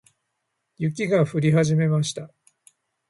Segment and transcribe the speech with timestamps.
[0.79, 2.31] 雪が降り始めました。